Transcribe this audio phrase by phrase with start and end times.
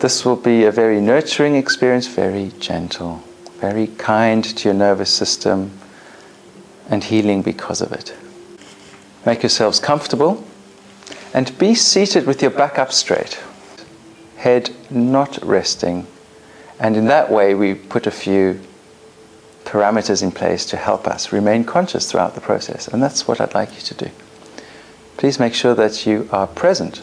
[0.00, 3.22] this will be a very nurturing experience, very gentle,
[3.60, 5.72] very kind to your nervous system,
[6.88, 8.14] and healing because of it.
[9.26, 10.44] Make yourselves comfortable
[11.34, 13.40] and be seated with your back up straight,
[14.36, 16.06] head not resting.
[16.78, 18.60] And in that way, we put a few
[19.64, 22.88] parameters in place to help us remain conscious throughout the process.
[22.88, 24.10] And that's what I'd like you to do.
[25.16, 27.02] Please make sure that you are present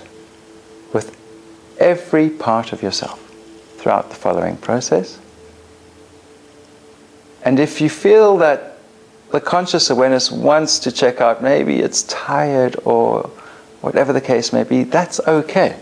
[1.79, 3.19] every part of yourself
[3.77, 5.19] throughout the following process.
[7.43, 8.77] And if you feel that
[9.31, 13.29] the conscious awareness wants to check out, maybe it's tired or
[13.81, 15.79] whatever the case may be, that's okay.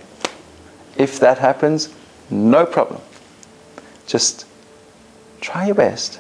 [0.97, 1.94] If that happens,
[2.30, 3.02] no problem.
[4.07, 4.45] Just
[5.39, 6.19] try your best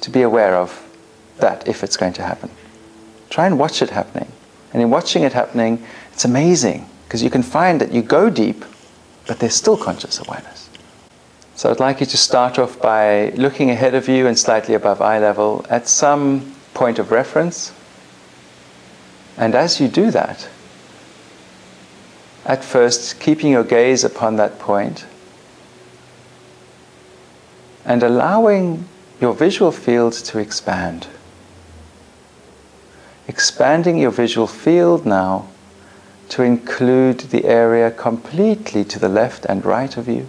[0.00, 0.80] to be aware of
[1.38, 2.50] that if it's going to happen.
[3.30, 4.30] Try and watch it happening.
[4.72, 8.64] And in watching it happening, it's amazing because you can find that you go deep,
[9.26, 10.68] but there's still conscious awareness.
[11.56, 15.00] So I'd like you to start off by looking ahead of you and slightly above
[15.00, 17.72] eye level at some point of reference.
[19.36, 20.48] And as you do that,
[22.44, 25.06] at first, keeping your gaze upon that point
[27.84, 28.86] and allowing
[29.20, 31.06] your visual field to expand.
[33.28, 35.48] Expanding your visual field now
[36.30, 40.26] to include the area completely to the left and right of you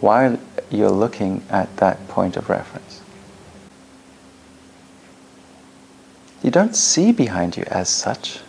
[0.00, 0.38] while
[0.70, 3.00] you're looking at that point of reference.
[6.42, 8.40] You don't see behind you as such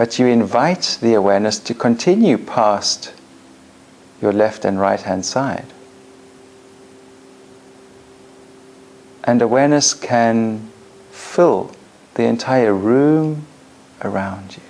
[0.00, 3.12] but you invite the awareness to continue past
[4.22, 5.66] your left and right hand side.
[9.22, 10.70] And awareness can
[11.10, 11.72] fill
[12.14, 13.46] the entire room
[14.00, 14.62] around you.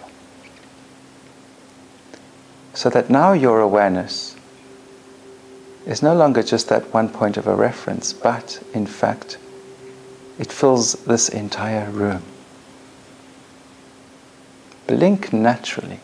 [2.80, 4.34] So that now your awareness
[5.84, 9.36] is no longer just that one point of a reference, but in fact,
[10.38, 12.22] it fills this entire room.
[14.86, 16.00] Blink naturally.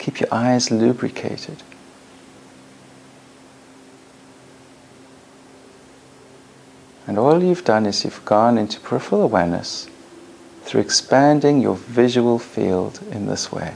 [0.00, 1.62] Keep your eyes lubricated.
[7.06, 9.88] And all you've done is you've gone into peripheral awareness
[10.64, 13.74] through expanding your visual field in this way.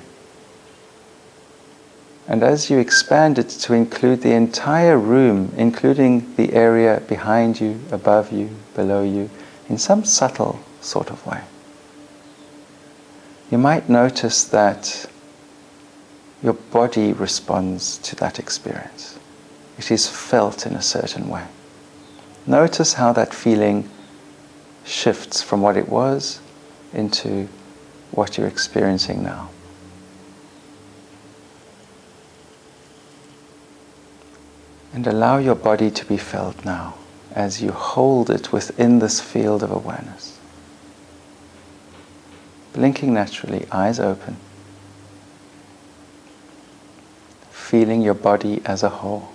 [2.31, 7.81] And as you expand it to include the entire room, including the area behind you,
[7.91, 9.29] above you, below you,
[9.69, 11.43] in some subtle sort of way
[13.51, 15.07] you might notice that
[16.43, 19.19] your body responds to that experience.
[19.77, 21.47] It is felt in a certain way.
[22.47, 23.91] Notice how that feeling
[24.85, 26.41] shifts from what it was
[26.95, 27.49] into
[28.13, 29.51] what you're experiencing now.
[35.01, 36.93] And allow your body to be felt now
[37.33, 40.39] as you hold it within this field of awareness
[42.75, 44.37] blinking naturally, eyes open,
[47.51, 49.31] feeling your body as a whole.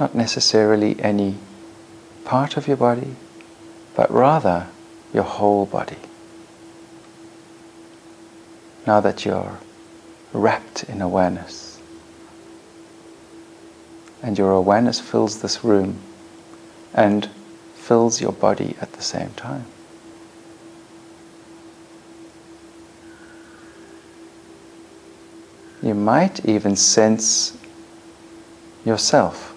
[0.00, 1.36] Not necessarily any
[2.24, 3.16] part of your body,
[3.94, 4.68] but rather
[5.12, 5.98] your whole body.
[8.86, 9.58] Now that you're
[10.32, 11.80] wrapped in awareness,
[14.22, 15.98] and your awareness fills this room,
[16.94, 17.28] and
[17.74, 19.64] fills your body at the same time.
[25.82, 27.58] You might even sense
[28.84, 29.52] yourself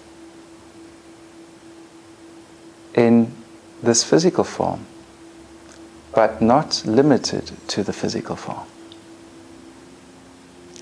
[2.94, 3.32] in
[3.82, 4.86] this physical form,
[6.12, 8.66] but not limited to the physical form.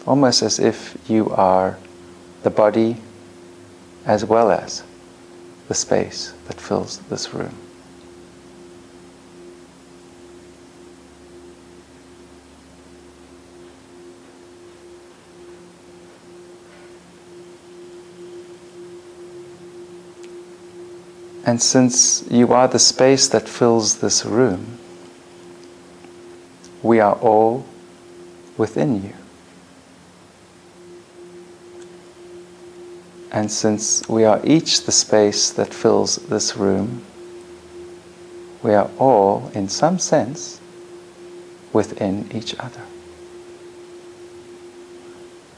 [0.07, 1.79] Almost as if you are
[2.43, 2.97] the body
[4.05, 4.83] as well as
[5.69, 7.55] the space that fills this room.
[21.47, 24.79] And since you are the space that fills this room,
[26.83, 27.65] we are all
[28.57, 29.24] within you.
[33.35, 37.03] And since we are each the space that fills this room,
[38.63, 40.61] we are all, in some sense,
[41.73, 42.83] within each other.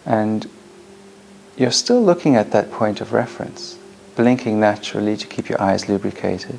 [0.06, 0.48] And
[1.58, 3.78] you're still looking at that point of reference,
[4.14, 6.58] blinking naturally to keep your eyes lubricated.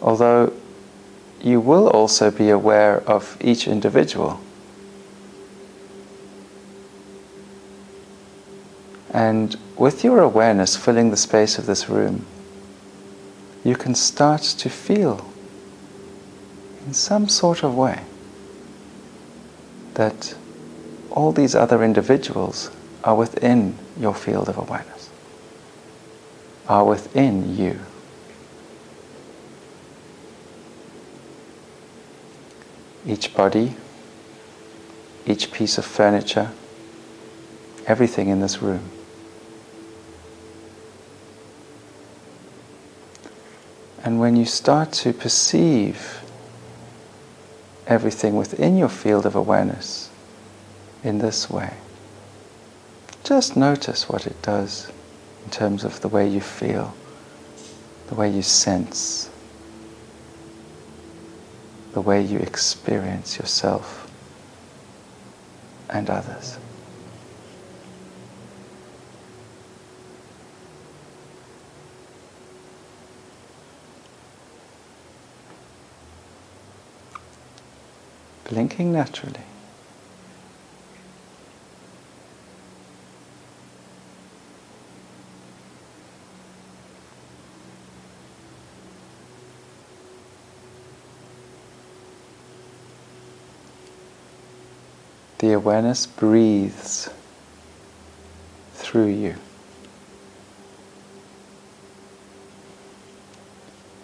[0.00, 0.52] Although
[1.40, 4.38] you will also be aware of each individual.
[9.14, 12.26] And with your awareness filling the space of this room,
[13.62, 15.30] you can start to feel
[16.84, 18.02] in some sort of way
[19.94, 20.34] that
[21.12, 22.72] all these other individuals
[23.04, 25.10] are within your field of awareness,
[26.68, 27.78] are within you.
[33.06, 33.76] Each body,
[35.24, 36.50] each piece of furniture,
[37.86, 38.90] everything in this room
[44.04, 46.22] And when you start to perceive
[47.86, 50.10] everything within your field of awareness
[51.02, 51.72] in this way,
[53.24, 54.92] just notice what it does
[55.44, 56.94] in terms of the way you feel,
[58.08, 59.30] the way you sense,
[61.94, 64.10] the way you experience yourself
[65.88, 66.58] and others.
[78.44, 79.40] Blinking naturally.
[95.38, 97.10] The awareness breathes
[98.72, 99.36] through you.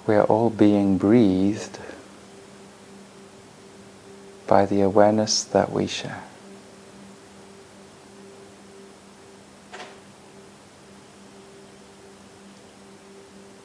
[0.07, 1.79] We are all being breathed
[4.51, 6.25] by the awareness that we share.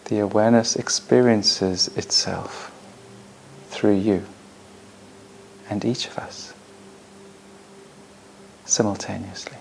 [0.03, 2.71] The awareness experiences itself
[3.69, 4.27] through you
[5.71, 6.53] and each of us
[8.65, 9.57] simultaneously.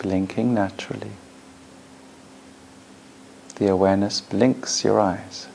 [0.00, 1.12] Blinking naturally
[3.62, 5.46] the awareness blinks your eyes.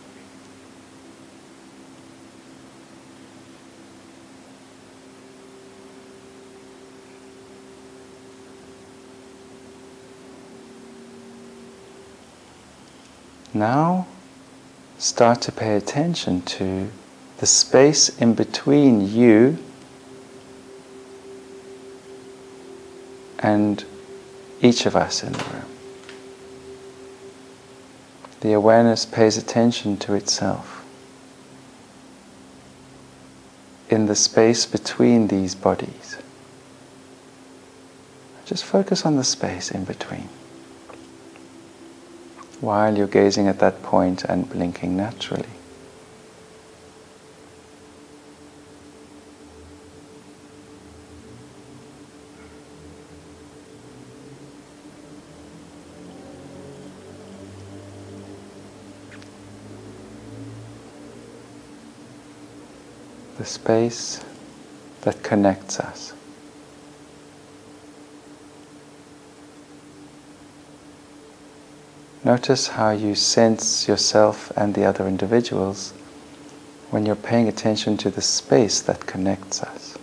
[13.54, 14.08] Now
[14.98, 16.90] start to pay attention to
[17.40, 19.58] the space in between you
[23.40, 23.84] and
[24.62, 25.77] each of us in the room
[28.42, 30.86] the awareness pays attention to itself.
[33.90, 36.18] In the space between these bodies,
[38.46, 40.30] just focus on the space in between
[42.62, 45.47] while you're gazing at that point and blinking naturally.
[63.38, 64.24] The space
[65.02, 66.14] that connects us.
[72.24, 75.94] Notice how you sense yourself and the other individuals
[76.90, 79.98] when you're paying attention to the space that connects us.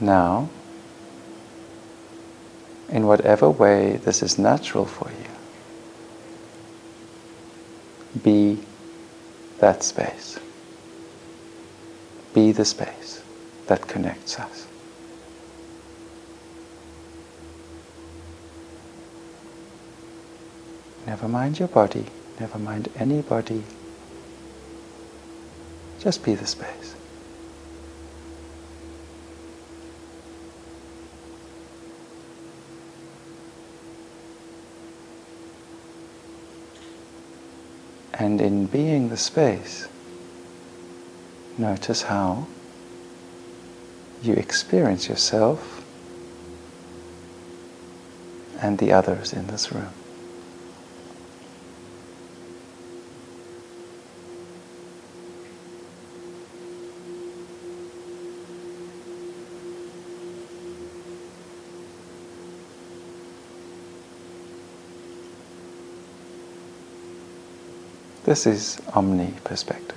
[0.00, 0.48] Now,
[2.88, 5.26] in whatever way this is natural for you,
[8.22, 8.58] be
[9.58, 10.38] that space.
[12.34, 13.22] Be the space
[13.66, 14.66] that connects us.
[21.06, 22.06] Never mind your body,
[22.38, 23.62] never mind anybody.
[25.98, 26.94] Just be the space.
[38.18, 39.88] And in being the space,
[41.58, 42.46] notice how
[44.22, 45.84] you experience yourself
[48.60, 49.92] and the others in this room.
[68.26, 69.96] This is omni perspective.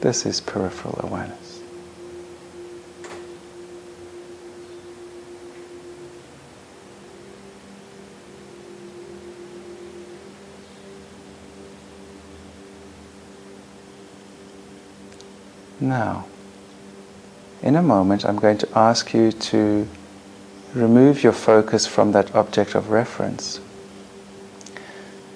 [0.00, 1.62] This is peripheral awareness.
[15.78, 16.26] Now,
[17.62, 19.88] in a moment, I'm going to ask you to
[20.74, 23.60] remove your focus from that object of reference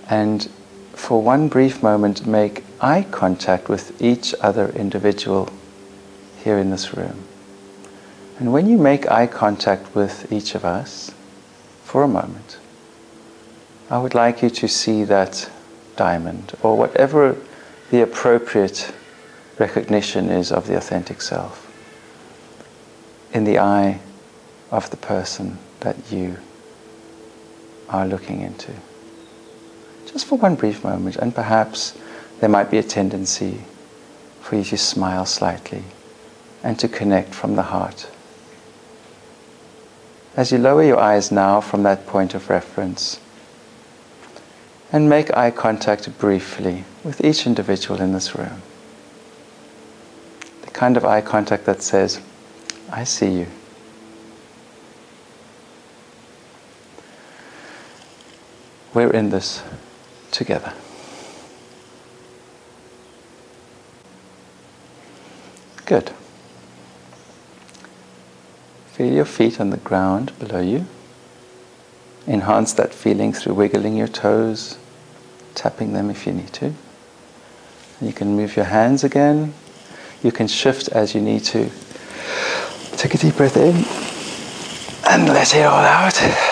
[0.09, 0.51] and
[0.93, 5.49] for one brief moment make eye contact with each other individual
[6.45, 7.25] here in this room.
[8.39, 11.13] And when you make eye contact with each of us
[11.83, 12.59] for a moment,
[13.89, 15.51] I would like you to see that
[15.97, 17.37] diamond or whatever
[17.91, 18.93] the appropriate
[19.59, 21.69] recognition is of the authentic self
[23.33, 24.01] in the eye
[24.73, 26.39] of the person that you
[27.91, 28.73] are looking into.
[30.07, 31.97] Just for one brief moment, and perhaps
[32.41, 33.61] there might be a tendency
[34.41, 35.85] for you to smile slightly
[36.65, 38.11] and to connect from the heart.
[40.37, 43.21] As you lower your eyes now from that point of reference,
[44.91, 48.63] and make eye contact briefly with each individual in this room.
[50.63, 52.21] The kind of eye contact that says,
[52.91, 53.47] I see you.
[58.95, 59.63] We're in this
[60.31, 60.73] together.
[65.87, 66.13] Good.
[68.93, 70.87] Feel your feet on the ground below you.
[72.27, 74.79] Enhance that feeling through wiggling your toes,
[75.55, 76.75] tapping them if you need to.
[78.01, 79.55] You can move your hands again.
[80.23, 81.71] You can shift as you need to.
[82.97, 83.85] Take a deep breath in
[85.11, 86.52] and let it all out.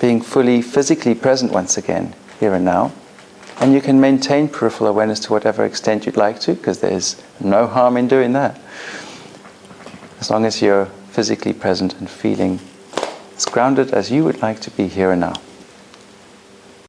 [0.00, 2.92] Being fully physically present once again, here and now.
[3.60, 7.66] And you can maintain peripheral awareness to whatever extent you'd like to, because there's no
[7.66, 8.60] harm in doing that.
[10.20, 12.60] As long as you're physically present and feeling
[13.36, 15.34] as grounded as you would like to be here and now.